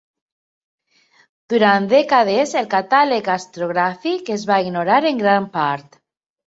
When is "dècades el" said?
1.91-2.71